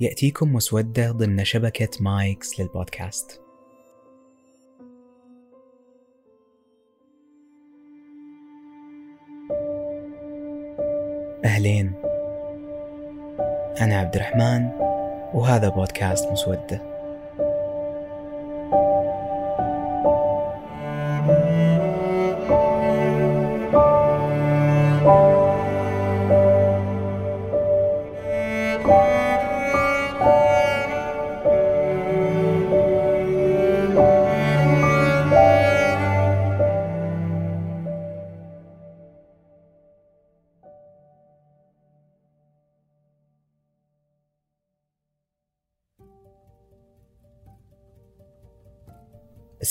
يأتيكم 0.00 0.52
مسودة 0.52 1.10
ضمن 1.10 1.44
شبكة 1.44 1.88
مايكس 2.00 2.60
للبودكاست. 2.60 3.40
أهلين. 11.44 11.92
أنا 13.80 13.98
عبد 13.98 14.14
الرحمن 14.14 14.68
وهذا 15.34 15.68
بودكاست 15.68 16.32
مسودة. 16.32 16.87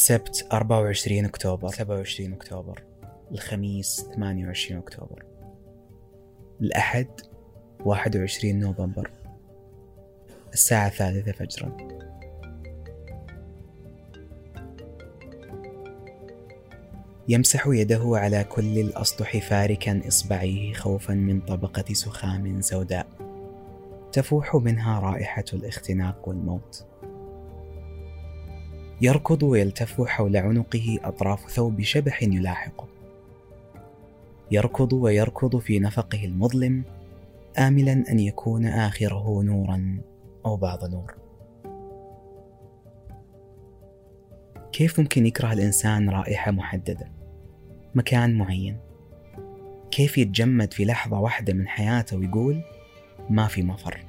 السبت 0.08 0.48
24 0.52 1.26
أكتوبر. 1.26 1.70
27 1.70 2.34
أكتوبر. 2.34 2.84
الخميس 3.32 4.10
28 4.16 4.80
أكتوبر. 4.80 5.24
الأحد 6.62 7.08
21 7.86 8.60
نوفمبر. 8.60 9.12
الساعة 10.54 10.88
الثالثة 10.88 11.32
فجرا. 11.32 11.78
يمسح 17.28 17.68
يده 17.68 18.04
على 18.06 18.44
كل 18.44 18.80
الأسطح 18.80 19.38
فاركا 19.38 20.08
إصبعيه 20.08 20.74
خوفا 20.74 21.14
من 21.14 21.42
طبقة 21.42 21.94
سخام 21.94 22.62
سوداء. 22.62 23.08
تفوح 24.12 24.56
منها 24.56 25.00
رائحة 25.00 25.46
الاختناق 25.54 26.30
والموت. 26.30 26.86
يركض 29.02 29.44
ويلتف 29.44 30.02
حول 30.02 30.38
عنقه 30.38 31.00
أطراف 31.04 31.50
ثوب 31.52 31.82
شبح 31.82 32.24
يلاحقه 32.24 32.88
يركض 34.52 34.94
ويركض 34.94 35.58
في 35.58 35.80
نفقه 35.80 36.26
المظلم 36.26 36.84
آملا 37.58 38.04
أن 38.12 38.20
يكون 38.20 38.66
آخره 38.66 39.42
نورا 39.44 40.02
أو 40.46 40.56
بعض 40.58 40.86
نور. 40.86 41.16
كيف 44.72 45.00
ممكن 45.00 45.26
يكره 45.26 45.54
الإنسان 45.54 46.10
رائحة 46.10 46.52
محددة؟ 46.52 47.12
مكان 47.96 48.38
معين. 48.38 48.78
كيف 49.92 50.18
يتجمد 50.18 50.74
في 50.74 50.86
لحظة 50.86 51.20
واحدة 51.20 51.54
من 51.54 51.68
حياته 51.68 52.18
ويقول 52.18 52.62
ما 53.30 53.48
في 53.48 53.64
مفر 53.64 54.06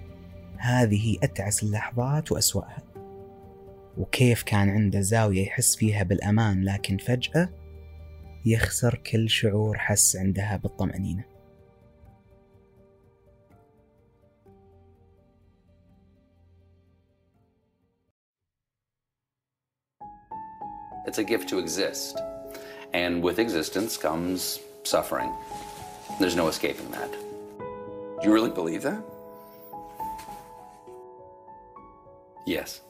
هذه 0.56 1.16
أتعس 1.22 1.62
اللحظات 1.62 2.32
وأسوأها. 2.32 2.87
وكيف 3.98 4.42
كان 4.42 4.68
عنده 4.68 5.00
زاوية 5.00 5.46
يحس 5.46 5.76
فيها 5.76 6.02
بالأمان 6.02 6.64
لكن 6.64 6.96
فجأة 6.96 7.48
يخسر 8.46 8.94
كل 8.94 9.30
شعور 9.30 9.78
حس 9.78 10.16
عندها 10.16 10.56
بالطمأنينة 10.56 11.24
It's 21.06 21.16
a 21.16 21.24
gift 21.24 21.48
to 21.48 21.58
exist. 21.58 22.20
And 22.92 23.22
with 23.22 23.38
existence 23.38 23.96
comes 23.96 24.60
suffering. 24.84 25.32
There's 26.20 26.36
no 26.36 26.48
escaping 26.48 26.90
that. 26.90 27.10
Do 27.10 28.28
you 28.28 28.32
really 28.34 28.50
believe 28.50 28.82
that? 28.82 29.02
Yes. 32.46 32.82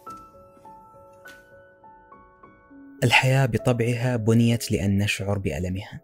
الحياة 3.05 3.47
بطبعها 3.47 4.17
بنيت 4.17 4.73
لأن 4.73 4.99
نشعر 4.99 5.39
بألمها. 5.39 6.01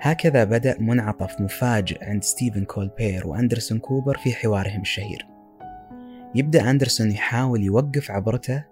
هكذا 0.00 0.44
بدأ 0.44 0.80
منعطف 0.80 1.40
مفاجئ 1.40 2.04
عند 2.04 2.24
ستيفن 2.24 2.64
كولبير 2.64 3.26
وأندرسون 3.26 3.78
كوبر 3.78 4.18
في 4.18 4.32
حوارهم 4.32 4.80
الشهير. 4.80 5.26
يبدأ 6.34 6.70
أندرسون 6.70 7.10
يحاول 7.10 7.62
يوقف 7.62 8.10
عبرته 8.10 8.64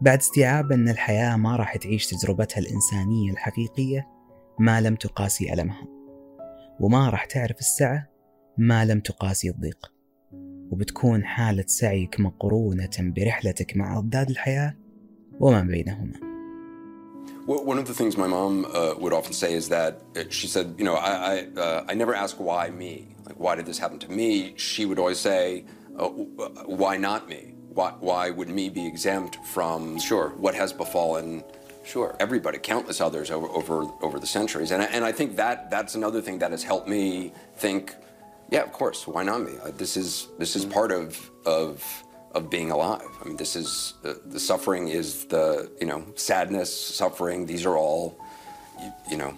بعد 0.00 0.18
استيعاب 0.18 0.72
أن 0.72 0.88
الحياة 0.88 1.36
ما 1.36 1.56
راح 1.56 1.76
تعيش 1.76 2.06
تجربتها 2.06 2.60
الإنسانية 2.60 3.32
الحقيقية 3.32 4.08
ما 4.58 4.80
لم 4.80 4.94
تقاسي 4.94 5.52
ألمها. 5.52 5.86
وما 6.80 7.10
راح 7.10 7.24
تعرف 7.24 7.58
السعة 7.58 8.08
ما 8.58 8.84
لم 8.84 9.00
تقاسي 9.00 9.50
الضيق. 9.50 9.92
وبتكون 10.70 11.24
حالة 11.24 11.64
سعيك 11.66 12.20
مقرونة 12.20 12.90
برحلتك 13.00 13.76
مع 13.76 13.98
أضداد 13.98 14.30
الحياة 14.30 14.76
وما 15.40 15.62
بينهما. 15.62 16.25
One 17.46 17.78
of 17.78 17.86
the 17.86 17.94
things 17.94 18.16
my 18.16 18.26
mom 18.26 18.64
uh, 18.64 18.94
would 18.98 19.12
often 19.12 19.32
say 19.32 19.54
is 19.54 19.68
that 19.68 20.02
uh, 20.16 20.24
she 20.30 20.48
said, 20.48 20.74
you 20.78 20.84
know, 20.84 20.94
I 20.94 21.10
I, 21.10 21.60
uh, 21.60 21.84
I, 21.88 21.94
never 21.94 22.14
ask 22.14 22.36
why 22.38 22.70
me, 22.70 23.06
like 23.24 23.38
why 23.38 23.54
did 23.54 23.66
this 23.66 23.78
happen 23.78 24.00
to 24.00 24.10
me. 24.10 24.54
She 24.56 24.84
would 24.84 24.98
always 24.98 25.20
say, 25.20 25.64
uh, 25.96 26.08
why 26.08 26.96
not 26.96 27.28
me? 27.28 27.54
Why 27.68 27.92
why 28.00 28.30
would 28.30 28.48
me 28.48 28.68
be 28.68 28.84
exempt 28.86 29.38
from 29.46 30.00
sure 30.00 30.30
what 30.30 30.54
has 30.56 30.72
befallen 30.72 31.44
sure 31.86 32.16
everybody, 32.18 32.58
countless 32.58 33.00
others 33.00 33.30
over 33.30 33.48
over 33.48 33.84
over 34.02 34.18
the 34.18 34.26
centuries, 34.26 34.72
and 34.72 34.82
and 34.82 35.04
I 35.04 35.12
think 35.12 35.36
that 35.36 35.70
that's 35.70 35.94
another 35.94 36.20
thing 36.20 36.38
that 36.40 36.50
has 36.50 36.62
helped 36.62 36.88
me 36.88 37.32
think, 37.56 37.94
yeah, 38.50 38.62
of 38.62 38.72
course, 38.72 39.06
why 39.06 39.22
not 39.22 39.42
me? 39.42 39.52
Uh, 39.62 39.70
this 39.70 39.96
is 39.96 40.28
this 40.38 40.56
is 40.56 40.64
part 40.64 40.90
of 40.90 41.30
of 41.44 41.82
of 42.36 42.42
being 42.56 42.70
alive. 42.76 43.10
I 43.20 43.22
mean, 43.28 43.36
this 43.36 43.52
is 43.62 43.68
uh, 44.04 44.14
the 44.34 44.42
suffering 44.50 44.84
is 45.00 45.08
the 45.34 45.46
you 45.80 45.88
know 45.90 46.00
sadness, 46.28 46.70
suffering. 47.02 47.38
These 47.52 47.64
are 47.68 47.76
all 47.84 48.04
you, 48.82 48.90
you 49.12 49.18
know 49.22 49.32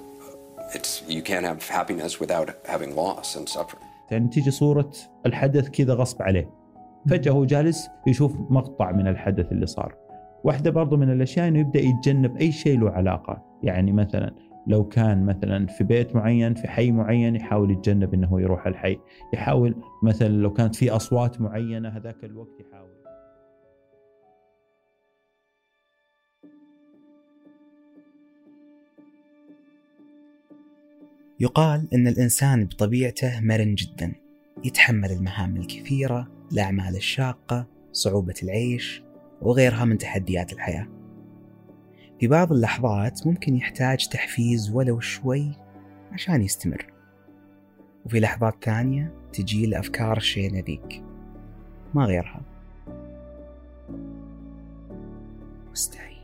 it's 0.76 1.02
you 1.16 1.22
can't 1.30 1.46
have 1.50 1.60
happiness 1.78 2.12
without 2.22 2.48
having 2.74 2.90
loss 3.02 3.36
and 3.36 3.48
suffering. 3.48 3.84
يعني 4.10 4.28
تيجي 4.28 4.50
صورة 4.50 4.90
الحدث 5.26 5.68
كذا 5.68 5.94
غصب 5.94 6.22
عليه 6.22 6.50
فجأة 7.10 7.32
هو 7.32 7.44
جالس 7.44 7.88
يشوف 8.06 8.32
مقطع 8.50 8.92
من 8.92 9.08
الحدث 9.08 9.52
اللي 9.52 9.66
صار 9.66 9.94
واحدة 10.44 10.70
برضو 10.70 10.96
من 10.96 11.12
الأشياء 11.12 11.48
أنه 11.48 11.58
يبدأ 11.58 11.80
يتجنب 11.80 12.36
أي 12.36 12.52
شيء 12.52 12.80
له 12.80 12.90
علاقة 12.90 13.42
يعني 13.62 13.92
مثلا 13.92 14.34
لو 14.68 14.88
كان 14.88 15.26
مثلا 15.26 15.66
في 15.66 15.84
بيت 15.84 16.16
معين 16.16 16.54
في 16.54 16.68
حي 16.68 16.92
معين 16.92 17.36
يحاول 17.36 17.70
يتجنب 17.70 18.14
إنه 18.14 18.40
يروح 18.40 18.66
الحي. 18.66 18.98
يحاول 19.34 19.74
مثلا 20.02 20.28
لو 20.28 20.52
كانت 20.52 20.76
في 20.76 20.90
أصوات 20.90 21.40
معينة 21.40 21.88
هذاك 21.88 22.24
الوقت 22.24 22.60
يحاول. 22.60 22.88
يقال 31.40 31.88
إن 31.94 32.06
الإنسان 32.06 32.64
بطبيعته 32.64 33.40
مرن 33.40 33.74
جدا. 33.74 34.14
يتحمل 34.64 35.10
المهام 35.10 35.56
الكثيرة 35.56 36.28
الأعمال 36.52 36.96
الشاقة 36.96 37.66
صعوبة 37.92 38.34
العيش 38.42 39.02
وغيرها 39.42 39.84
من 39.84 39.98
تحديات 39.98 40.52
الحياة. 40.52 40.97
في 42.20 42.26
بعض 42.26 42.52
اللحظات 42.52 43.26
ممكن 43.26 43.56
يحتاج 43.56 44.08
تحفيز 44.08 44.70
ولو 44.70 45.00
شوي 45.00 45.52
عشان 46.12 46.42
يستمر. 46.42 46.86
وفي 48.06 48.20
لحظات 48.20 48.64
ثانية 48.64 49.14
تجي 49.32 49.64
الأفكار 49.64 50.16
الشينة 50.16 50.58
ذيك. 50.58 51.02
ما 51.94 52.04
غيرها. 52.04 52.40
مستحيل. 55.72 56.17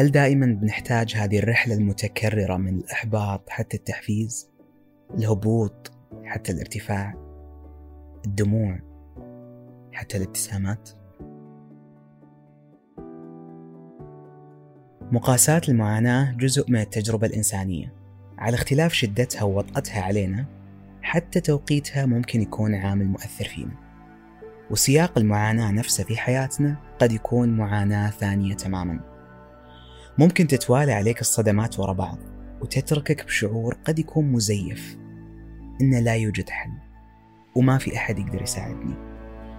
هل 0.00 0.10
دائما 0.10 0.46
بنحتاج 0.46 1.14
هذه 1.16 1.38
الرحلة 1.38 1.74
المتكررة 1.74 2.56
من 2.56 2.78
الإحباط 2.78 3.50
حتى 3.50 3.76
التحفيز؟ 3.76 4.50
الهبوط 5.14 5.92
حتى 6.24 6.52
الارتفاع؟ 6.52 7.14
الدموع 8.26 8.78
حتى 9.92 10.16
الابتسامات؟ 10.16 10.90
مقاساة 15.12 15.60
المعاناة 15.68 16.32
جزء 16.32 16.70
من 16.70 16.80
التجربة 16.80 17.26
الإنسانية 17.26 17.92
على 18.38 18.54
اختلاف 18.54 18.92
شدتها 18.92 19.42
ووطأتها 19.42 20.02
علينا 20.02 20.46
حتى 21.02 21.40
توقيتها 21.40 22.06
ممكن 22.06 22.40
يكون 22.40 22.74
عامل 22.74 23.06
مؤثر 23.06 23.44
فينا 23.44 23.74
وسياق 24.70 25.18
المعاناة 25.18 25.70
نفسه 25.70 26.04
في 26.04 26.16
حياتنا 26.16 26.76
قد 26.98 27.12
يكون 27.12 27.56
معاناة 27.56 28.10
ثانية 28.10 28.54
تماما 28.54 29.09
ممكن 30.18 30.46
تتوالى 30.46 30.92
عليك 30.92 31.20
الصدمات 31.20 31.78
ورا 31.78 31.92
بعض 31.92 32.18
وتتركك 32.60 33.24
بشعور 33.24 33.74
قد 33.84 33.98
يكون 33.98 34.32
مزيف. 34.32 34.96
إن 35.80 36.04
لا 36.04 36.14
يوجد 36.14 36.50
حل 36.50 36.72
وما 37.56 37.78
في 37.78 37.96
أحد 37.96 38.18
يقدر 38.18 38.42
يساعدني. 38.42 38.94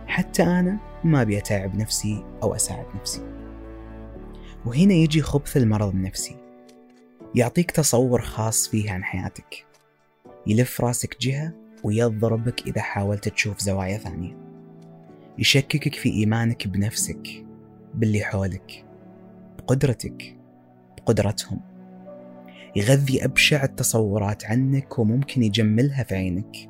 حتى 0.08 0.44
أنا 0.44 0.78
ما 1.04 1.22
أبي 1.22 1.38
أتعب 1.38 1.76
نفسي 1.76 2.24
أو 2.44 2.56
أساعد 2.56 2.86
نفسي. 2.96 3.22
وهنا 4.66 4.94
يجي 4.94 5.22
خبث 5.22 5.58
المرض 5.58 5.90
النفسي. 5.90 6.36
يعطيك 7.36 7.72
تصور 7.72 8.22
خاص 8.22 8.68
فيه 8.68 8.92
عن 8.92 9.04
حياتك. 9.04 9.66
يلف 10.48 10.82
راسك 10.82 11.18
جهة 11.22 11.54
ويضربك 11.84 12.68
إذا 12.68 12.82
حاولت 12.82 13.30
تشوف 13.30 13.60
زوايا 13.60 13.98
ثانية. 13.98 14.38
يشككك 15.38 15.96
في 15.96 16.10
إيمانك 16.10 16.68
بنفسك 16.68 17.46
باللي 17.94 18.24
حولك 18.24 18.86
بقدرتك. 19.58 20.41
بقدرتهم 21.02 21.60
يغذي 22.76 23.26
أبشع 23.26 23.64
التصورات 23.64 24.46
عنك 24.46 25.00
وممكن 25.00 25.44
يجملها 25.44 26.04
في 26.04 26.16
عينك 26.16 26.70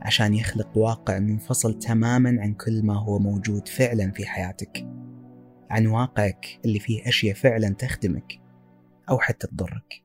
عشان 0.00 0.34
يخلق 0.34 0.78
واقع 0.78 1.18
منفصل 1.18 1.78
تماما 1.78 2.36
عن 2.40 2.54
كل 2.54 2.82
ما 2.82 2.98
هو 2.98 3.18
موجود 3.18 3.68
فعلا 3.68 4.10
في 4.10 4.26
حياتك 4.26 4.86
عن 5.70 5.86
واقعك 5.86 6.60
اللي 6.64 6.78
فيه 6.78 7.08
أشياء 7.08 7.34
فعلا 7.34 7.68
تخدمك 7.68 8.40
أو 9.10 9.18
حتى 9.18 9.46
تضرك. 9.46 10.02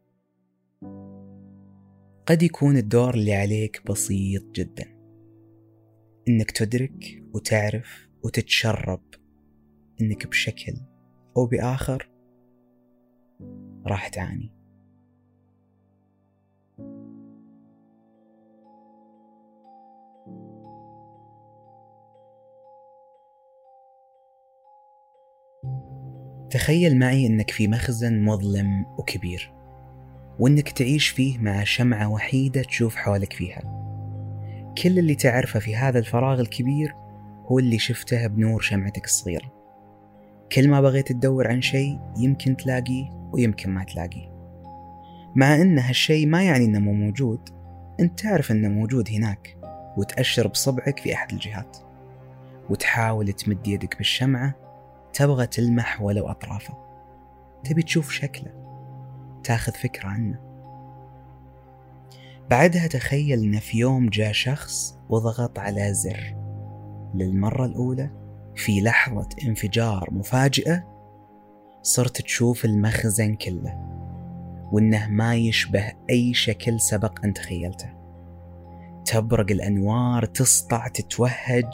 قد 2.25 2.43
يكون 2.43 2.77
الدور 2.77 3.13
اللي 3.13 3.33
عليك 3.35 3.81
بسيط 3.89 4.43
جدا. 4.51 4.85
إنك 6.27 6.51
تدرك 6.51 7.23
وتعرف 7.33 8.07
وتتشرب 8.23 9.01
إنك 10.01 10.27
بشكل 10.27 10.73
أو 11.37 11.45
بآخر 11.45 12.09
راح 13.87 14.07
تعاني. 14.07 14.57
تخيل 26.49 26.99
معي 26.99 27.27
إنك 27.27 27.51
في 27.51 27.67
مخزن 27.67 28.21
مظلم 28.21 28.85
وكبير 28.97 29.53
وإنك 30.39 30.69
تعيش 30.69 31.07
فيه 31.07 31.37
مع 31.37 31.63
شمعة 31.63 32.09
وحيدة 32.09 32.61
تشوف 32.61 32.95
حولك 32.95 33.33
فيها. 33.33 33.61
كل 34.83 34.99
اللي 34.99 35.15
تعرفه 35.15 35.59
في 35.59 35.75
هذا 35.75 35.99
الفراغ 35.99 36.39
الكبير 36.39 36.95
هو 37.45 37.59
اللي 37.59 37.79
شفته 37.79 38.27
بنور 38.27 38.61
شمعتك 38.61 39.05
الصغيرة. 39.05 39.51
كل 40.51 40.69
ما 40.69 40.81
بغيت 40.81 41.11
تدور 41.11 41.47
عن 41.47 41.61
شيء 41.61 41.99
يمكن 42.17 42.57
تلاقيه 42.57 43.16
ويمكن 43.31 43.69
ما 43.69 43.83
تلاقيه 43.83 44.37
مع 45.35 45.55
إن 45.55 45.79
هالشيء 45.79 46.27
ما 46.27 46.43
يعني 46.43 46.65
إنه 46.65 46.79
مو 46.79 46.93
موجود 46.93 47.49
أنت 47.99 48.19
تعرف 48.19 48.51
إنه 48.51 48.69
موجود 48.69 49.09
هناك 49.09 49.57
وتأشر 49.97 50.47
بصبعك 50.47 50.99
في 50.99 51.13
أحد 51.13 51.31
الجهات 51.31 51.77
وتحاول 52.69 53.33
تمد 53.33 53.67
يدك 53.67 53.97
بالشمعة 53.97 54.55
تبغى 55.13 55.47
تلمح 55.47 56.01
ولو 56.01 56.27
أطرافه. 56.27 56.77
تبي 57.63 57.83
تشوف 57.83 58.11
شكله 58.11 58.51
تاخذ 59.43 59.71
فكرة 59.71 60.07
عنه. 60.07 60.39
بعدها 62.49 62.87
تخيل 62.87 63.43
إن 63.43 63.59
في 63.59 63.77
يوم 63.77 64.09
جاء 64.09 64.31
شخص 64.31 64.99
وضغط 65.09 65.59
على 65.59 65.93
زر. 65.93 66.35
للمرة 67.15 67.65
الأولى 67.65 68.09
في 68.55 68.81
لحظة 68.81 69.29
انفجار 69.47 70.09
مفاجئة 70.11 70.96
صرت 71.87 72.21
تشوف 72.21 72.65
المخزن 72.65 73.35
كله 73.35 73.77
وإنه 74.71 75.07
ما 75.07 75.35
يشبه 75.35 75.93
أي 76.09 76.33
شكل 76.33 76.79
سبق 76.79 77.25
أن 77.25 77.33
تخيلته. 77.33 77.89
تبرق 79.05 79.51
الأنوار 79.51 80.25
تسطع 80.25 80.87
تتوهج 80.87 81.65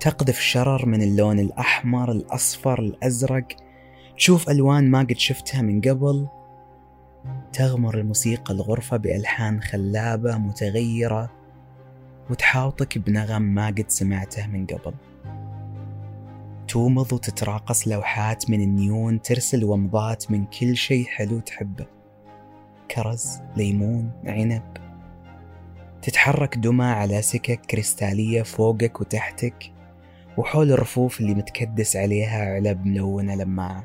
تقذف 0.00 0.40
شرر 0.40 0.86
من 0.86 1.02
اللون 1.02 1.38
الأحمر 1.38 2.12
الأصفر 2.12 2.80
الأزرق. 2.80 3.46
تشوف 4.16 4.50
ألوان 4.50 4.90
ما 4.90 5.00
قد 5.00 5.18
شفتها 5.18 5.62
من 5.62 5.80
قبل. 5.80 6.28
تغمر 7.52 7.98
الموسيقى 7.98 8.54
الغرفة 8.54 8.96
بألحان 8.96 9.62
خلابة 9.62 10.38
متغيرة 10.38 11.30
وتحاوطك 12.30 12.98
بنغم 12.98 13.42
ما 13.42 13.66
قد 13.66 13.84
سمعته 13.88 14.46
من 14.46 14.66
قبل. 14.66 14.94
تومض 16.68 17.12
وتتراقص 17.12 17.88
لوحات 17.88 18.50
من 18.50 18.60
النيون 18.60 19.22
ترسل 19.22 19.64
ومضات 19.64 20.30
من 20.30 20.46
كل 20.46 20.76
شيء 20.76 21.04
حلو 21.04 21.40
تحبه 21.40 21.86
كرز 22.90 23.40
ليمون 23.56 24.10
عنب. 24.24 24.76
تتحرك 26.02 26.58
دمى 26.58 26.84
على 26.84 27.22
سكك 27.22 27.60
كريستالية 27.60 28.42
فوقك 28.42 29.00
وتحتك 29.00 29.72
وحول 30.36 30.72
الرفوف 30.72 31.20
اللي 31.20 31.34
متكدس 31.34 31.96
عليها 31.96 32.54
علب 32.54 32.86
ملونة 32.86 33.34
لماعة 33.34 33.84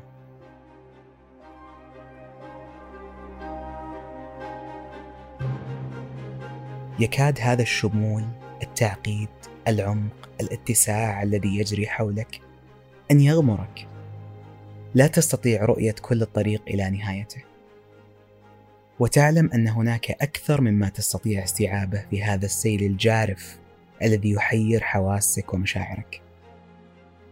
يكاد 6.98 7.38
هذا 7.40 7.62
الشمول 7.62 8.24
التعقيد 8.62 9.28
العمق 9.68 10.28
الاتساع 10.40 11.22
الذي 11.22 11.56
يجري 11.58 11.86
حولك 11.86 12.40
أن 13.10 13.20
يغمرك. 13.20 13.88
لا 14.94 15.06
تستطيع 15.06 15.64
رؤية 15.64 15.94
كل 16.02 16.22
الطريق 16.22 16.62
إلى 16.68 16.90
نهايته. 16.90 17.42
وتعلم 18.98 19.50
أن 19.54 19.68
هناك 19.68 20.10
أكثر 20.10 20.60
مما 20.60 20.88
تستطيع 20.88 21.44
استيعابه 21.44 22.04
في 22.10 22.22
هذا 22.22 22.44
السيل 22.44 22.82
الجارف 22.82 23.58
الذي 24.02 24.30
يحير 24.30 24.80
حواسك 24.80 25.54
ومشاعرك. 25.54 26.24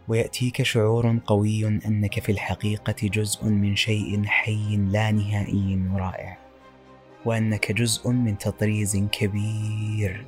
ويأتيك 0.07 0.63
شعور 0.63 1.19
قوي 1.25 1.67
أنك 1.67 2.19
في 2.19 2.31
الحقيقة 2.31 3.07
جزء 3.07 3.45
من 3.45 3.75
شيء 3.75 4.25
حي 4.25 4.77
لا 4.77 5.11
نهائي 5.11 5.81
ورائع 5.93 6.37
وأنك 7.25 7.71
جزء 7.71 8.09
من 8.09 8.37
تطريز 8.37 8.97
كبير 9.11 10.25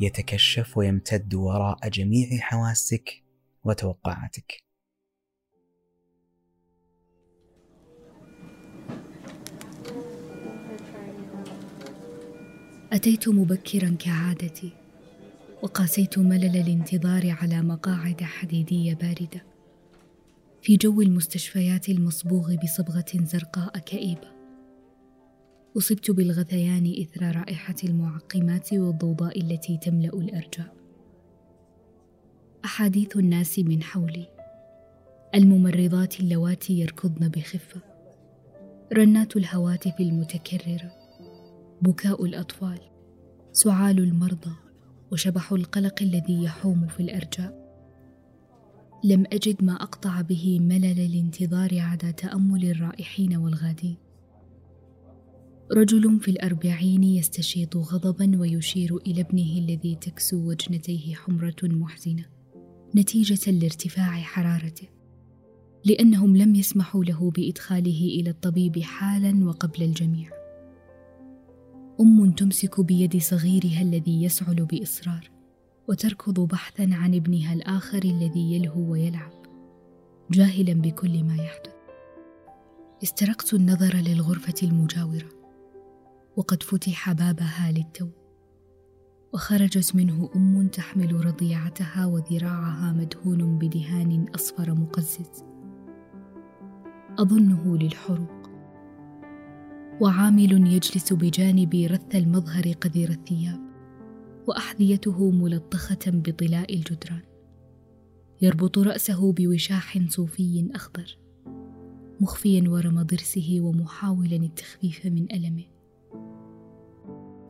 يتكشف 0.00 0.78
ويمتد 0.78 1.34
وراء 1.34 1.88
جميع 1.88 2.28
حواسك 2.40 3.22
وتوقعاتك. 3.68 4.62
أتيت 12.92 13.28
مبكرا 13.28 13.96
كعادتي 13.98 14.72
وقاسيت 15.62 16.18
ملل 16.18 16.56
الانتظار 16.56 17.30
على 17.30 17.62
مقاعد 17.62 18.22
حديدية 18.22 18.94
باردة 18.94 19.42
في 20.62 20.76
جو 20.76 21.00
المستشفيات 21.00 21.88
المصبوغ 21.88 22.56
بصبغة 22.56 23.04
زرقاء 23.14 23.78
كئيبة. 23.78 24.28
أصبت 25.78 26.10
بالغثيان 26.10 26.94
إثر 27.00 27.36
رائحة 27.36 27.74
المعقمات 27.84 28.72
والضوضاء 28.72 29.40
التي 29.40 29.76
تملأ 29.76 30.08
الأرجاء. 30.08 30.87
أحاديث 32.64 33.16
الناس 33.16 33.58
من 33.58 33.82
حولي. 33.82 34.26
الممرضات 35.34 36.20
اللواتي 36.20 36.80
يركضن 36.80 37.28
بخفة. 37.28 37.80
رنات 38.92 39.36
الهواتف 39.36 40.00
المتكررة. 40.00 40.92
بكاء 41.82 42.24
الأطفال. 42.24 42.78
سعال 43.52 43.98
المرضى. 43.98 44.54
وشبح 45.12 45.52
القلق 45.52 46.02
الذي 46.02 46.44
يحوم 46.44 46.86
في 46.86 47.00
الأرجاء. 47.00 47.68
لم 49.04 49.24
أجد 49.32 49.64
ما 49.64 49.72
أقطع 49.72 50.20
به 50.20 50.58
ملل 50.60 51.00
الانتظار 51.00 51.78
عدا 51.78 52.10
تأمل 52.10 52.70
الرائحين 52.70 53.36
والغادين 53.36 53.96
رجل 55.72 56.20
في 56.20 56.30
الأربعين 56.30 57.02
يستشيط 57.02 57.76
غضبا 57.76 58.40
ويشير 58.40 58.96
إلى 58.96 59.20
ابنه 59.20 59.58
الذي 59.58 59.94
تكسو 59.94 60.48
وجنتيه 60.48 61.14
حمرة 61.14 61.56
محزنة. 61.62 62.37
نتيجة 62.96 63.50
لارتفاع 63.50 64.20
حرارته 64.20 64.88
لأنهم 65.84 66.36
لم 66.36 66.54
يسمحوا 66.54 67.04
له 67.04 67.30
بإدخاله 67.30 68.18
إلى 68.20 68.30
الطبيب 68.30 68.78
حالا 68.78 69.44
وقبل 69.44 69.82
الجميع. 69.82 70.30
أم 72.00 72.30
تمسك 72.30 72.80
بيد 72.80 73.16
صغيرها 73.16 73.82
الذي 73.82 74.22
يسعل 74.22 74.64
بإصرار 74.64 75.30
وتركض 75.88 76.40
بحثا 76.40 76.88
عن 76.92 77.14
ابنها 77.14 77.54
الآخر 77.54 78.04
الذي 78.04 78.52
يلهو 78.52 78.92
ويلعب 78.92 79.32
جاهلا 80.30 80.72
بكل 80.72 81.24
ما 81.24 81.36
يحدث. 81.36 81.72
استرقت 83.02 83.54
النظر 83.54 83.96
للغرفة 83.96 84.54
المجاورة 84.62 85.28
وقد 86.36 86.62
فتح 86.62 87.12
بابها 87.12 87.72
للتو. 87.72 88.08
وخرجت 89.32 89.96
منه 89.96 90.30
أم 90.36 90.68
تحمل 90.68 91.26
رضيعتها 91.26 92.06
وذراعها 92.06 92.92
مدهون 92.92 93.58
بدهان 93.58 94.26
أصفر 94.34 94.74
مقزز. 94.74 95.44
أظنه 97.18 97.76
للحروق. 97.76 98.50
وعامل 100.00 100.72
يجلس 100.72 101.12
بجانبي 101.12 101.86
رث 101.86 102.14
المظهر 102.14 102.72
قذر 102.72 103.08
الثياب 103.08 103.60
وأحذيته 104.46 105.30
ملطخة 105.30 105.98
بطلاء 106.06 106.74
الجدران. 106.74 107.22
يربط 108.42 108.78
رأسه 108.78 109.32
بوشاح 109.32 109.98
صوفي 110.08 110.70
أخضر 110.74 111.18
مخفيا 112.20 112.68
ورم 112.68 113.02
ضرسه 113.02 113.58
ومحاولا 113.60 114.36
التخفيف 114.36 115.06
من 115.06 115.32
ألمه. 115.32 115.77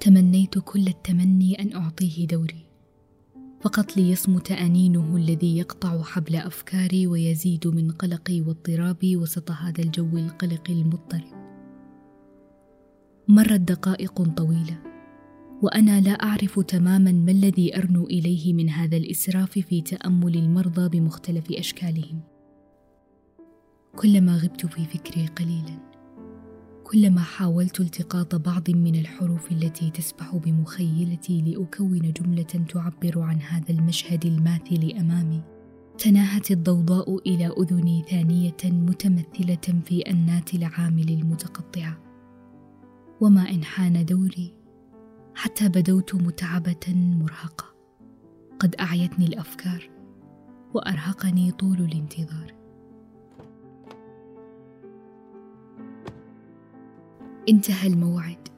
تمنيت 0.00 0.58
كل 0.58 0.88
التمني 0.88 1.62
أن 1.62 1.76
أعطيه 1.76 2.26
دوري. 2.26 2.64
فقط 3.60 3.96
ليصمت 3.96 4.52
أنينه 4.52 5.16
الذي 5.16 5.58
يقطع 5.58 6.02
حبل 6.02 6.36
أفكاري 6.36 7.06
ويزيد 7.06 7.66
من 7.66 7.90
قلقي 7.90 8.40
واضطرابي 8.40 9.16
وسط 9.16 9.50
هذا 9.50 9.82
الجو 9.82 10.18
القلق 10.18 10.70
المضطرب. 10.70 11.48
مرت 13.28 13.60
دقائق 13.60 14.22
طويلة 14.22 14.78
وأنا 15.62 16.00
لا 16.00 16.10
أعرف 16.10 16.60
تماما 16.60 17.12
ما 17.12 17.30
الذي 17.30 17.76
أرنو 17.76 18.04
إليه 18.04 18.52
من 18.52 18.70
هذا 18.70 18.96
الإسراف 18.96 19.58
في 19.58 19.80
تأمل 19.80 20.34
المرضى 20.36 20.88
بمختلف 20.88 21.52
أشكالهم. 21.52 22.20
كلما 23.96 24.36
غبت 24.36 24.66
في 24.66 24.84
فكري 24.84 25.26
قليلا 25.26 25.87
كلما 26.90 27.20
حاولت 27.20 27.80
التقاط 27.80 28.34
بعض 28.34 28.70
من 28.70 28.94
الحروف 28.94 29.52
التي 29.52 29.90
تسبح 29.90 30.36
بمخيلتي 30.36 31.42
لأكون 31.42 32.12
جملة 32.12 32.42
تعبر 32.42 33.20
عن 33.20 33.40
هذا 33.40 33.70
المشهد 33.70 34.26
الماثل 34.26 34.92
أمامي. 35.00 35.42
تناهت 35.98 36.50
الضوضاء 36.50 37.18
إلى 37.18 37.46
أذني 37.46 38.04
ثانية 38.10 38.56
متمثلة 38.64 39.82
في 39.84 40.00
انات 40.00 40.54
العامل 40.54 41.08
المتقطعه 41.08 41.98
وما 43.20 43.50
إن 43.50 43.64
حان 43.64 44.04
دوري 44.04 44.54
حتى 45.34 45.68
بدوت 45.68 46.14
متعبة 46.14 46.94
مرهقة. 46.94 47.74
قد 48.58 48.74
أعيتني 48.80 49.26
الأفكار 49.26 49.90
وأرهقني 50.74 51.52
طول 51.52 51.80
الانتظار. 51.80 52.57
انتهى 57.48 57.88
الموعد. 57.88 58.48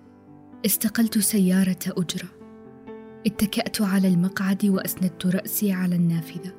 استقلت 0.67 1.19
سيارة 1.19 1.79
أجرة. 1.87 2.29
اتكأت 3.27 3.83
على 3.83 4.09
المقعد 4.09 4.67
وأسندت 4.67 5.27
رأسي 5.27 5.73
على 5.73 5.97
النافذة. 5.97 6.55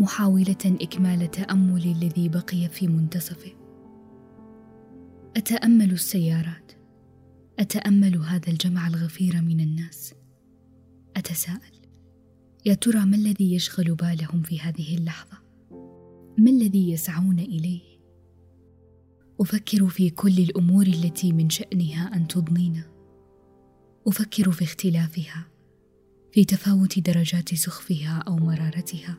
محاولة 0.00 0.56
إكمال 0.64 1.30
تاملي 1.30 1.92
الذي 1.92 2.28
بقي 2.28 2.68
في 2.68 2.88
منتصفه. 2.88 3.52
أتأمل 5.36 5.92
السيارات. 5.92 6.72
أتأمل 7.58 8.16
هذا 8.16 8.48
الجمع 8.48 8.86
الغفير 8.86 9.42
من 9.42 9.60
الناس. 9.60 10.14
أتساءل. 11.16 11.76
يا 12.66 12.74
ترى 12.74 13.04
ما 13.04 13.16
الذي 13.16 13.54
يشغل 13.54 13.94
بالهم 13.94 14.42
في 14.42 14.60
هذه 14.60 14.96
اللحظة؟ 14.96 15.38
ما 16.38 16.50
الذي 16.50 16.90
يسعون 16.90 17.38
إليه؟ 17.38 17.95
أفكر 19.40 19.88
في 19.88 20.10
كل 20.10 20.38
الأمور 20.38 20.86
التي 20.86 21.32
من 21.32 21.50
شأنها 21.50 22.16
أن 22.16 22.28
تضنينا 22.28 22.82
أفكر 24.06 24.52
في 24.52 24.64
اختلافها 24.64 25.46
في 26.32 26.44
تفاوت 26.44 26.98
درجات 26.98 27.54
سخفها 27.54 28.24
أو 28.28 28.36
مرارتها. 28.36 29.18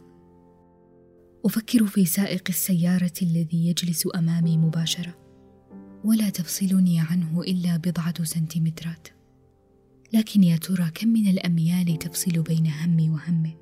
أفكر 1.45 1.87
في 1.87 2.05
سائق 2.05 2.43
السيارة 2.49 3.13
الذي 3.21 3.67
يجلس 3.67 4.07
أمامي 4.15 4.57
مباشرة 4.57 5.15
ولا 6.03 6.29
تفصلني 6.29 6.99
عنه 6.99 7.41
إلا 7.41 7.77
بضعة 7.77 8.23
سنتيمترات. 8.23 9.07
لكن 10.13 10.43
يا 10.43 10.57
ترى 10.57 10.91
كم 10.95 11.07
من 11.07 11.27
الأميال 11.27 11.99
تفصل 11.99 12.41
بين 12.41 12.67
همي 12.67 13.09
وهمه 13.09 13.53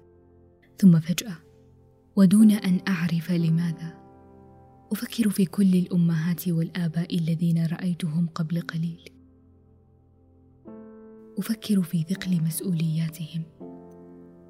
ثم 0.79 0.99
فجأة 0.99 1.37
ودون 2.15 2.51
أن 2.51 2.79
أعرف 2.87 3.31
لماذا 3.31 4.04
أفكر 4.91 5.29
في 5.29 5.45
كل 5.45 5.75
الأمهات 5.75 6.47
والآباء 6.47 7.15
الذين 7.17 7.65
رأيتهم 7.65 8.27
قبل 8.27 8.61
قليل. 8.61 9.09
أفكر 11.37 11.81
في 11.81 12.03
ثقل 12.03 12.41
مسؤولياتهم. 12.43 13.43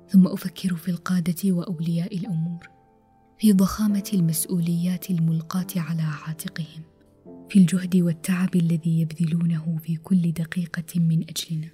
ثم 0.10 0.28
أفكر 0.28 0.76
في 0.76 0.92
القادة 0.92 1.52
وأولياء 1.52 2.18
الأمور. 2.18 2.70
في 3.40 3.54
ضخامة 3.54 4.10
المسؤوليات 4.14 5.10
الملقاة 5.10 5.68
على 5.76 6.02
عاتقهم. 6.02 6.84
في 7.50 7.60
الجهد 7.60 7.96
والتعب 7.96 8.56
الذي 8.56 9.02
يبذلونه 9.02 9.78
في 9.84 9.96
كل 9.96 10.32
دقيقة 10.32 11.00
من 11.00 11.26
أجلنا. 11.30 11.70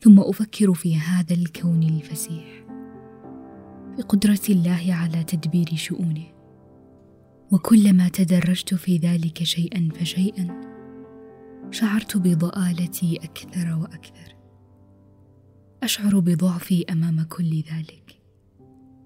ثم 0.00 0.20
أفكر 0.20 0.74
في 0.74 0.96
هذا 0.96 1.34
الكون 1.34 1.82
الفسيح. 1.82 2.66
في 3.96 4.02
قدرة 4.02 4.40
الله 4.48 4.94
على 4.94 5.24
تدبير 5.24 5.74
شؤونه. 5.76 6.39
وكلما 7.52 8.08
تدرجت 8.08 8.74
في 8.74 8.96
ذلك 8.96 9.42
شيئا 9.42 9.88
فشيئا 9.94 10.60
شعرت 11.70 12.16
بضآلتي 12.16 13.16
أكثر 13.16 13.78
وأكثر. 13.80 14.36
أشعر 15.82 16.18
بضعفي 16.18 16.84
أمام 16.90 17.22
كل 17.22 17.50
ذلك. 17.50 18.20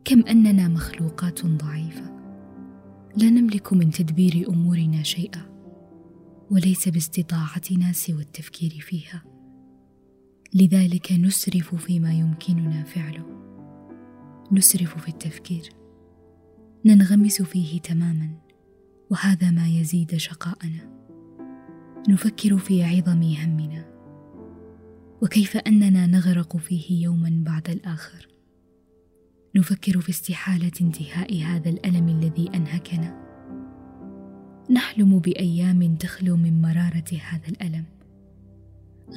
كم 0.05 0.21
أننا 0.21 0.69
مخلوقات 0.69 1.47
ضعيفة. 1.47 2.15
لا 3.17 3.31
نملك 3.31 3.73
من 3.73 3.91
تدبير 3.91 4.49
أمورنا 4.49 5.03
شيئا 5.03 5.43
وليس 6.51 6.89
باستطاعتنا 6.89 7.93
سوى 7.93 8.23
التفكير 8.23 8.71
فيها. 8.71 9.23
لذلك 10.55 11.13
نسرف 11.13 11.75
فيما 11.75 12.13
يمكننا 12.13 12.85
فعله. 12.85 13.27
نسرف 14.53 14.99
في 14.99 15.09
التفكير. 15.09 15.84
ننغمس 16.87 17.43
فيه 17.43 17.81
تماما 17.81 18.29
وهذا 19.11 19.50
ما 19.50 19.69
يزيد 19.69 20.17
شقاءنا. 20.17 20.91
نفكر 22.09 22.59
في 22.59 22.85
عظم 22.85 23.23
همنا. 23.23 23.85
وكيف 25.23 25.57
أننا 25.57 26.07
نغرق 26.07 26.57
فيه 26.57 27.05
يوما 27.05 27.43
بعد 27.47 27.71
الآخر؟ 27.71 28.29
نفكر 29.57 30.00
في 30.00 30.11
استحالة 30.11 30.71
انتهاء 30.81 31.43
هذا 31.43 31.71
الألم 31.71 32.09
الذي 32.09 32.50
أنهكنا. 32.55 33.25
نحلم 34.71 35.19
بأيام 35.19 35.97
تخلو 35.97 36.37
من 36.37 36.62
مرارة 36.62 37.19
هذا 37.29 37.49
الألم 37.49 37.85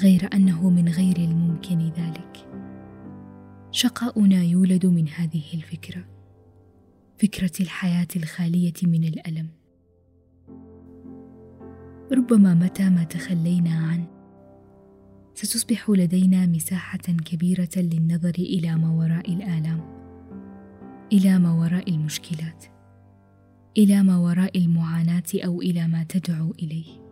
غير 0.03 0.29
أنه 0.33 0.69
من 0.69 0.89
غير 0.89 1.17
الممكن 1.17 1.79
ذلك. 1.79 2.49
شقاؤنا 3.71 4.43
يولد 4.43 4.85
من 4.85 5.07
هذه 5.09 5.43
الفكرة. 5.53 6.16
فكرة 7.17 7.51
الحياة 7.59 8.07
الخالية 8.15 8.73
من 8.83 9.03
الألم. 9.03 9.47
ربما 12.11 12.53
متى 12.53 12.89
ما 12.89 13.03
تخلينا 13.03 13.69
عنه 13.69 14.07
ستصبح 15.33 15.89
لدينا 15.89 16.45
مساحة 16.45 16.97
كبيرة 16.97 17.69
للنظر 17.77 18.35
إلى 18.39 18.75
ما 18.75 18.89
وراء 18.89 19.33
الآلام 19.33 19.81
إلى 21.13 21.39
ما 21.39 21.53
وراء 21.53 21.89
المشكلات 21.89 22.65
إلى 23.77 24.03
ما 24.03 24.17
وراء 24.17 24.57
المعاناة 24.57 25.23
أو 25.35 25.61
إلى 25.61 25.87
ما 25.87 26.03
تدعو 26.03 26.51
إليه. 26.51 27.07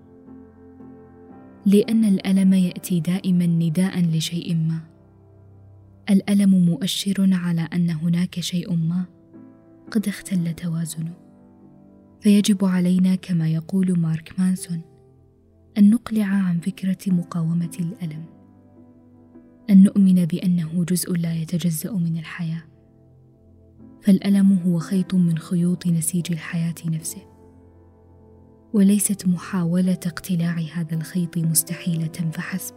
لأن 1.65 2.05
الألم 2.05 2.53
يأتي 2.53 2.99
دائما 2.99 3.45
نداء 3.45 3.99
لشيء 3.99 4.55
ما. 4.55 4.79
الألم 6.09 6.65
مؤشر 6.65 7.29
على 7.33 7.61
أن 7.61 7.89
هناك 7.89 8.39
شيء 8.39 8.73
ما. 8.75 9.14
قد 9.95 10.07
اختل 10.07 10.53
توازنه. 10.53 11.13
فيجب 12.21 12.65
علينا 12.65 13.15
كما 13.15 13.49
يقول 13.49 13.99
مارك 13.99 14.39
مانسون 14.39 14.81
أن 15.77 15.89
نقلع 15.89 16.25
عن 16.25 16.59
فكرة 16.59 16.97
مقاومة 17.07 17.77
الألم. 17.79 18.25
أن 19.69 19.83
نؤمن 19.83 20.25
بأنه 20.25 20.83
جزء 20.83 21.13
لا 21.13 21.33
يتجزأ 21.33 21.91
من 21.91 22.17
الحياة. 22.17 22.63
فالألم 24.01 24.53
هو 24.53 24.79
خيط 24.79 25.15
من 25.15 25.37
خيوط 25.37 25.87
نسيج 25.87 26.31
الحياة 26.31 26.75
نفسه. 26.85 27.21
وليست 28.73 29.27
محاولة 29.27 29.99
اقتلاع 30.05 30.59
هذا 30.73 30.95
الخيط 30.95 31.37
مستحيله 31.37 32.31
فحسب 32.33 32.75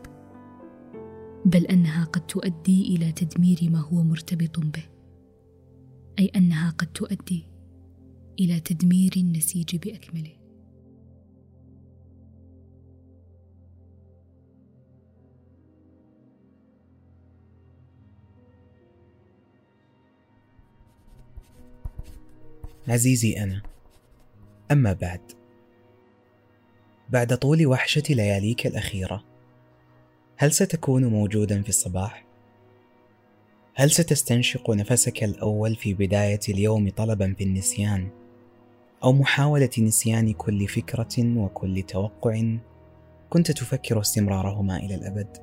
بل 1.45 1.67
أنها 1.67 2.05
قد 2.05 2.27
تؤدي 2.27 2.97
إلى 2.97 3.13
تدمير 3.13 3.59
ما 3.71 3.81
هو 3.81 4.03
مرتبط 4.03 4.59
به. 4.59 4.98
أي 6.19 6.33
أنها 6.37 6.71
قد 6.71 6.87
تؤدي 6.87 7.47
إلى 8.41 8.61
تدمير 8.61 9.13
النسيج 9.17 9.77
بأكمله 9.77 10.39
عزيزي 22.89 23.43
أنا 23.43 23.63
أما 24.71 24.93
بعد 24.93 25.21
بعد 27.09 27.37
طول 27.39 27.67
وحشة 27.67 28.03
لياليك 28.11 28.67
الأخيرة 28.67 29.25
هل 30.37 30.53
ستكون 30.53 31.05
موجودا 31.05 31.63
في 31.63 31.69
الصباح؟ 31.69 32.28
هل 33.81 33.91
ستستنشق 33.91 34.71
نفسك 34.71 35.25
الأول 35.25 35.77
في 35.77 35.95
بداية 35.95 36.41
اليوم 36.49 36.91
طلبا 36.91 37.35
في 37.39 37.45
النسيان؟ 37.45 38.09
أو 39.05 39.13
محاولة 39.13 39.71
نسيان 39.79 40.33
كل 40.33 40.69
فكرة 40.69 41.39
وكل 41.39 41.83
توقع؟ 41.83 42.57
كنت 43.31 43.51
تفكر 43.51 44.01
استمرارهما 44.01 44.77
إلى 44.77 44.95
الأبد؟ 44.95 45.37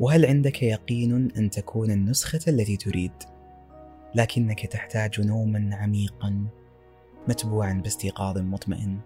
وهل 0.00 0.26
عندك 0.26 0.62
يقين 0.62 1.32
أن 1.36 1.50
تكون 1.50 1.90
النسخة 1.90 2.40
التي 2.48 2.76
تريد؟ 2.76 3.12
لكنك 4.14 4.66
تحتاج 4.66 5.20
نوما 5.20 5.76
عميقا 5.76 6.46
متبوعا 7.28 7.72
باستيقاظ 7.72 8.38
مطمئن. 8.38 8.98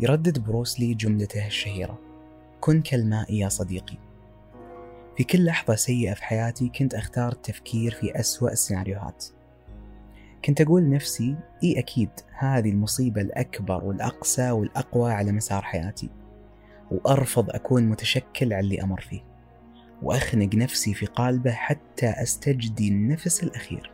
يردد 0.00 0.38
بروسلي 0.38 0.94
جملته 0.94 1.46
الشهيرة. 1.46 1.98
كن 2.60 2.82
كالماء 2.82 3.34
يا 3.34 3.48
صديقي. 3.48 4.07
في 5.18 5.24
كل 5.24 5.44
لحظة 5.44 5.74
سيئة 5.74 6.14
في 6.14 6.24
حياتي 6.24 6.68
كنت 6.68 6.94
أختار 6.94 7.32
التفكير 7.32 7.94
في 7.94 8.20
أسوأ 8.20 8.52
السيناريوهات 8.52 9.24
كنت 10.44 10.60
أقول 10.60 10.90
نفسي 10.90 11.36
إي 11.62 11.78
أكيد 11.78 12.10
هذه 12.38 12.70
المصيبة 12.70 13.20
الأكبر 13.20 13.84
والأقسى 13.84 14.50
والأقوى 14.50 15.12
على 15.12 15.32
مسار 15.32 15.62
حياتي. 15.62 16.10
وأرفض 16.90 17.50
أكون 17.50 17.88
متشكل 17.88 18.52
على 18.52 18.60
اللي 18.60 18.82
أمر 18.82 19.00
فيه. 19.00 19.20
وأخنق 20.02 20.54
نفسي 20.54 20.94
في 20.94 21.06
قالبه 21.06 21.52
حتى 21.52 22.06
أستجدي 22.06 22.88
النفس 22.88 23.42
الأخير. 23.42 23.90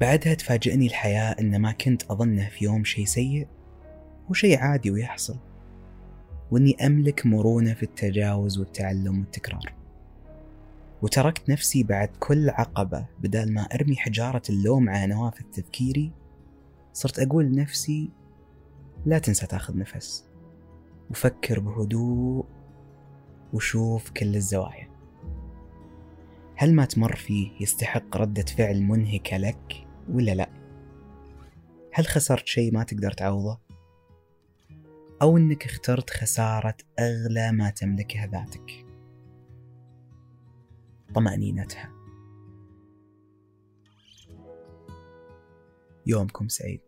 بعدها 0.00 0.34
تفاجئني 0.34 0.86
الحياة 0.86 1.36
أن 1.40 1.60
ما 1.60 1.72
كنت 1.72 2.02
أظنه 2.02 2.48
في 2.48 2.64
يوم 2.64 2.84
شيء 2.84 3.04
سيء 3.04 3.46
هو 4.28 4.32
شيء 4.34 4.58
عادي 4.58 4.90
ويحصل. 4.90 5.53
وإني 6.54 6.86
أملك 6.86 7.26
مرونة 7.26 7.74
في 7.74 7.82
التجاوز 7.82 8.58
والتعلم 8.58 9.18
والتكرار 9.18 9.74
وتركت 11.02 11.50
نفسي 11.50 11.82
بعد 11.82 12.08
كل 12.20 12.50
عقبة 12.50 13.06
بدال 13.20 13.54
ما 13.54 13.62
أرمي 13.62 13.96
حجارة 13.96 14.42
اللوم 14.50 14.88
على 14.90 15.06
نوافذ 15.06 15.44
تفكيري 15.44 16.12
صرت 16.92 17.18
أقول 17.18 17.44
لنفسي 17.44 18.10
لا 19.06 19.18
تنسى 19.18 19.46
تأخذ 19.46 19.78
نفس 19.78 20.24
وفكر 21.10 21.60
بهدوء 21.60 22.46
وشوف 23.52 24.10
كل 24.10 24.36
الزوايا 24.36 24.88
هل 26.56 26.74
ما 26.74 26.84
تمر 26.84 27.16
فيه 27.16 27.50
يستحق 27.60 28.16
ردة 28.16 28.44
فعل 28.44 28.82
منهكة 28.82 29.36
لك 29.36 29.86
ولا 30.12 30.34
لا؟ 30.34 30.50
هل 31.92 32.06
خسرت 32.06 32.46
شيء 32.46 32.72
ما 32.72 32.84
تقدر 32.84 33.12
تعوضه؟ 33.12 33.63
أو 35.24 35.36
أنك 35.36 35.64
اخترت 35.64 36.10
خسارة 36.10 36.76
أغلى 36.98 37.52
ما 37.52 37.70
تملكه 37.70 38.24
ذاتك. 38.24 38.86
طمأنينتها. 41.14 41.92
يومكم 46.06 46.48
سعيد. 46.48 46.80